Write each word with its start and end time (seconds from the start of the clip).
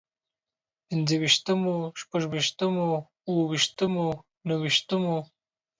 پنځه 0.87 1.15
ويشتمو، 1.19 1.75
شپږ 2.01 2.21
ويشتمو، 2.27 2.87
اووه 3.27 3.45
ويشتمو، 3.49 4.07
نهه 4.47 4.57
ويشتمو 4.61 5.15